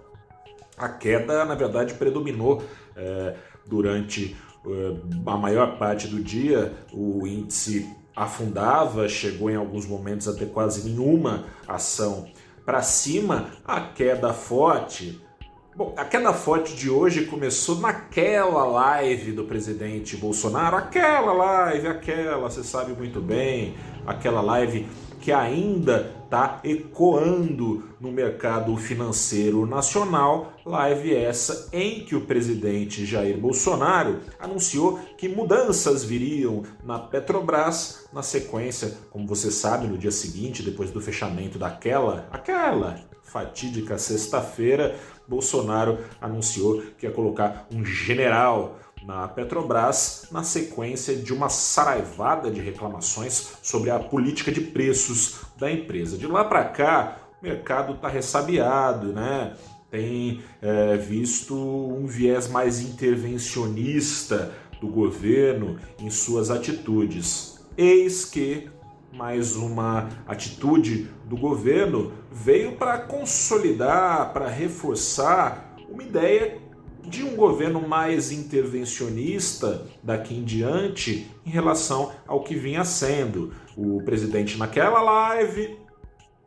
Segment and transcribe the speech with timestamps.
[0.76, 2.62] A queda, na verdade, predominou
[2.96, 3.34] é,
[3.66, 6.72] durante é, a maior parte do dia.
[6.92, 12.28] O índice afundava, chegou em alguns momentos a ter quase nenhuma ação
[12.64, 13.50] para cima.
[13.64, 15.20] A queda forte.
[15.78, 22.36] Bom, a queda forte de hoje começou naquela live do presidente Bolsonaro, aquela live, aquela,
[22.36, 24.88] você sabe muito bem, aquela live
[25.20, 30.52] que ainda está ecoando no mercado financeiro nacional.
[30.62, 38.22] Live essa em que o presidente Jair Bolsonaro anunciou que mudanças viriam na Petrobras na
[38.22, 45.98] sequência, como você sabe, no dia seguinte, depois do fechamento daquela, aquela fatídica sexta-feira, Bolsonaro
[46.20, 53.52] anunciou que ia colocar um general na Petrobras na sequência de uma saraivada de reclamações
[53.62, 56.16] sobre a política de preços da empresa.
[56.18, 59.56] De lá para cá, o mercado está ressabiado, né?
[59.90, 67.58] tem é, visto um viés mais intervencionista do governo em suas atitudes.
[67.76, 68.68] Eis que
[69.12, 76.58] mais uma atitude do governo veio para consolidar, para reforçar uma ideia
[77.08, 83.52] de um governo mais intervencionista daqui em diante em relação ao que vinha sendo.
[83.76, 85.76] O presidente, naquela live,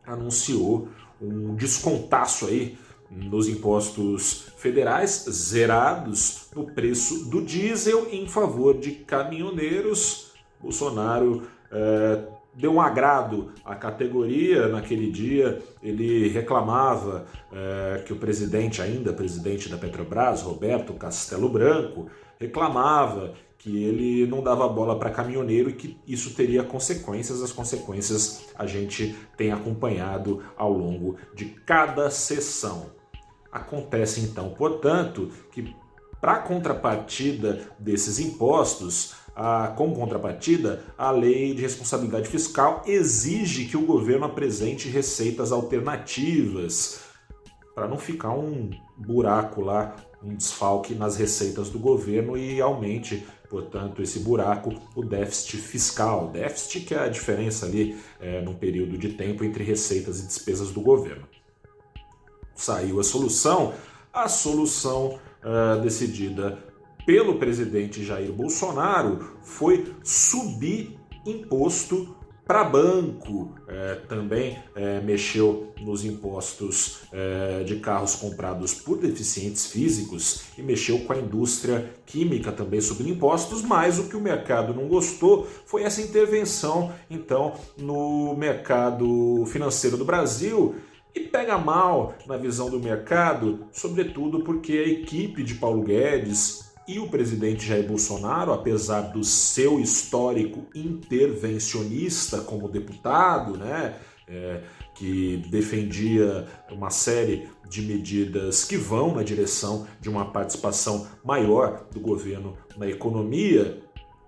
[0.06, 0.88] anunciou
[1.22, 2.78] um descontaço aí
[3.10, 10.32] nos impostos federais zerados no preço do diesel em favor de caminhoneiros.
[10.62, 12.24] Bolsonaro eh,
[12.62, 15.60] deu um agrado à categoria naquele dia.
[15.82, 22.08] Ele reclamava é, que o presidente, ainda presidente da Petrobras, Roberto Castelo Branco,
[22.40, 27.42] reclamava que ele não dava bola para caminhoneiro e que isso teria consequências.
[27.42, 32.92] As consequências a gente tem acompanhado ao longo de cada sessão.
[33.52, 35.76] Acontece então, portanto, que
[36.22, 43.86] para contrapartida desses impostos, a, como contrapartida, a lei de responsabilidade fiscal exige que o
[43.86, 47.02] governo apresente receitas alternativas
[47.74, 54.02] para não ficar um buraco lá, um desfalque nas receitas do governo e aumente, portanto,
[54.02, 56.28] esse buraco, o déficit fiscal.
[56.28, 60.72] Déficit que é a diferença ali é, num período de tempo entre receitas e despesas
[60.72, 61.28] do governo.
[62.54, 63.74] Saiu a solução,
[64.14, 66.71] a solução uh, decidida
[67.12, 73.54] pelo presidente Jair Bolsonaro foi subir imposto para banco.
[73.68, 81.00] É, também é, mexeu nos impostos é, de carros comprados por deficientes físicos e mexeu
[81.00, 85.84] com a indústria química também sobre impostos, mas o que o mercado não gostou foi
[85.84, 90.76] essa intervenção então no mercado financeiro do Brasil.
[91.14, 97.00] E pega mal na visão do mercado, sobretudo porque a equipe de Paulo Guedes e
[97.00, 103.96] o presidente Jair Bolsonaro, apesar do seu histórico intervencionista como deputado, né,
[104.28, 104.62] é,
[104.96, 112.00] que defendia uma série de medidas que vão na direção de uma participação maior do
[112.00, 113.82] governo na economia,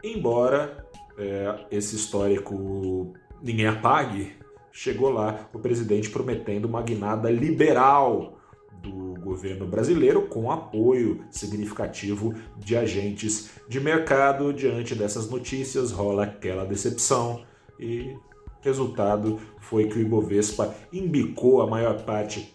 [0.03, 0.85] embora
[1.17, 4.33] é, esse histórico ninguém apague,
[4.71, 8.39] chegou lá o presidente prometendo uma guinada liberal
[8.83, 14.53] do governo brasileiro, com apoio significativo de agentes de mercado.
[14.53, 17.43] Diante dessas notícias, rola aquela decepção
[17.79, 18.15] e
[18.61, 22.53] resultado foi que o Ibovespa embicou a maior parte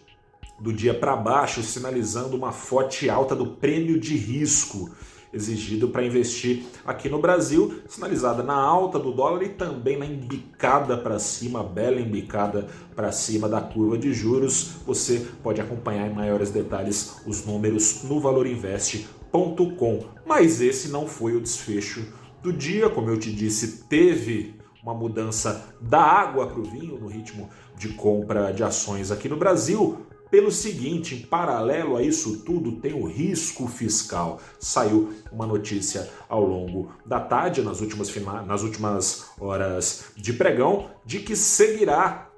[0.61, 4.89] do dia para baixo, sinalizando uma forte alta do prêmio de risco
[5.33, 10.97] exigido para investir aqui no Brasil, sinalizada na alta do dólar e também na embicada
[10.97, 14.77] para cima, bela embicada para cima da curva de juros.
[14.85, 19.99] Você pode acompanhar em maiores detalhes os números no valorinvest.com.
[20.25, 22.05] Mas esse não foi o desfecho
[22.41, 27.07] do dia, como eu te disse, teve uma mudança da água para o vinho no
[27.07, 32.73] ritmo de compra de ações aqui no Brasil, pelo seguinte, em paralelo a isso tudo,
[32.73, 34.39] tem o risco fiscal.
[34.59, 38.13] Saiu uma notícia ao longo da tarde, nas últimas,
[38.45, 42.29] nas últimas horas de pregão, de que seguirá,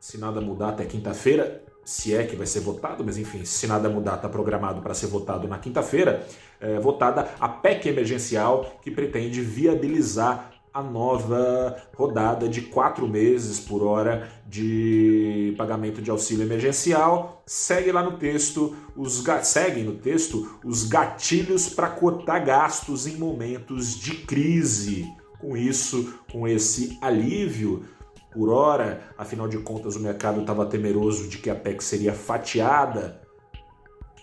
[0.00, 3.88] se nada mudar até quinta-feira, se é que vai ser votado, mas enfim, se nada
[3.88, 6.26] mudar, está programado para ser votado na quinta-feira,
[6.60, 13.82] é, votada a PEC emergencial que pretende viabilizar a nova rodada de quatro meses por
[13.82, 17.42] hora de pagamento de auxílio emergencial.
[17.46, 23.98] Segue lá no texto os seguem no texto os gatilhos para cortar gastos em momentos
[23.98, 25.06] de crise.
[25.40, 27.84] Com isso, com esse alívio
[28.32, 33.27] por hora, afinal de contas o mercado estava temeroso de que a PEC seria fatiada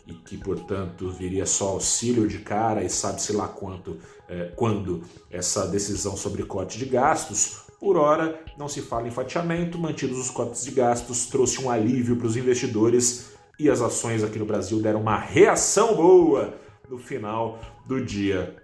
[0.08, 3.98] e que, portanto, viria só auxílio de cara e sabe-se lá quanto,
[4.28, 7.66] é, quando essa decisão sobre corte de gastos.
[7.80, 12.16] Por hora, não se fala em fatiamento, mantidos os cortes de gastos, trouxe um alívio
[12.16, 16.56] para os investidores e as ações aqui no Brasil deram uma reação boa
[16.90, 18.56] no final do dia.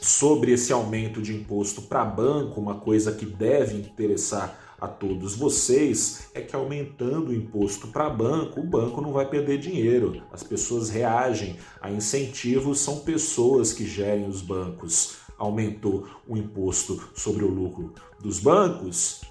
[0.00, 6.30] Sobre esse aumento de imposto para banco, uma coisa que deve interessar a todos vocês
[6.34, 10.22] é que aumentando o imposto para banco, o banco não vai perder dinheiro.
[10.32, 15.16] As pessoas reagem a incentivos, são pessoas que gerem os bancos.
[15.36, 19.22] Aumentou o imposto sobre o lucro dos bancos,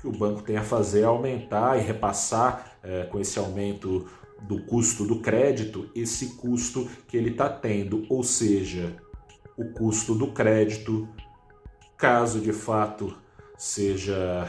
[0.00, 4.06] que o banco tem a fazer é aumentar e repassar é, com esse aumento
[4.42, 8.96] do custo do crédito, esse custo que ele está tendo, ou seja,
[9.56, 11.08] o custo do crédito,
[11.96, 13.16] caso de fato
[13.56, 14.46] seja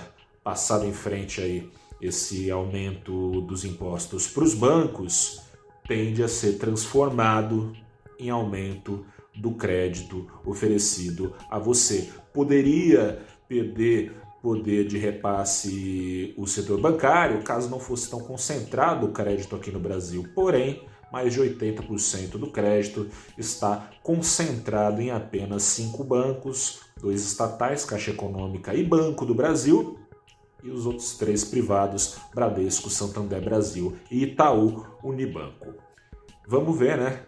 [0.47, 1.69] passado em frente aí
[2.01, 5.41] esse aumento dos impostos para os bancos,
[5.85, 7.73] tende a ser transformado
[8.17, 9.05] em aumento
[9.35, 12.09] do crédito oferecido a você.
[12.33, 19.53] Poderia perder poder de repasse o setor bancário, caso não fosse tão concentrado o crédito
[19.53, 20.23] aqui no Brasil.
[20.33, 28.11] Porém, mais de 80% do crédito está concentrado em apenas cinco bancos, dois estatais, Caixa
[28.11, 29.99] Econômica e Banco do Brasil,
[30.63, 35.73] e os outros três privados, Bradesco, Santander Brasil e Itaú Unibanco.
[36.47, 37.23] Vamos ver, né?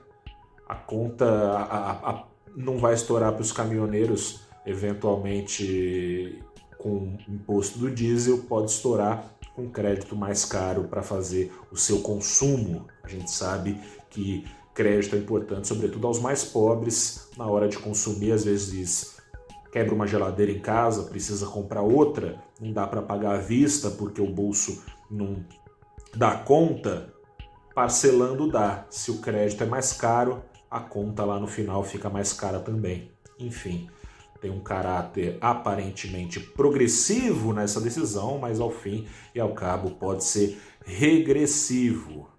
[0.67, 6.41] A conta a, a, a, não vai estourar para os caminhoneiros, eventualmente
[6.77, 12.87] com imposto do diesel, pode estourar com crédito mais caro para fazer o seu consumo.
[13.03, 13.77] A gente sabe
[14.09, 19.18] que crédito é importante, sobretudo aos mais pobres, na hora de consumir, às vezes
[19.71, 24.21] quebra uma geladeira em casa, precisa comprar outra, não dá para pagar à vista porque
[24.21, 25.43] o bolso não
[26.15, 27.13] dá conta,
[27.73, 28.85] parcelando dá.
[28.89, 33.11] Se o crédito é mais caro, a conta lá no final fica mais cara também.
[33.39, 33.89] Enfim,
[34.41, 40.59] tem um caráter aparentemente progressivo nessa decisão, mas ao fim e ao cabo pode ser
[40.85, 42.29] regressivo.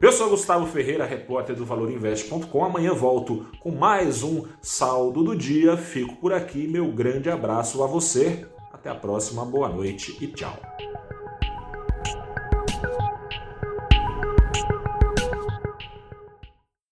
[0.00, 2.64] Eu sou Gustavo Ferreira, repórter do ValorInvest.com.
[2.64, 5.76] Amanhã volto com mais um saldo do dia.
[5.76, 6.66] Fico por aqui.
[6.66, 8.46] Meu grande abraço a você.
[8.72, 9.44] Até a próxima.
[9.44, 10.69] Boa noite e tchau.